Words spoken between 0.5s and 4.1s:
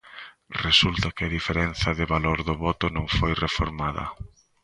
Resulta que a diferenza de valor do voto non foi reformada.